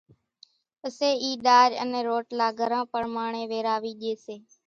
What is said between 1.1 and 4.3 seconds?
اِي ڏارِ انين روٽلا گھران پرماڻي ويراوي ڄي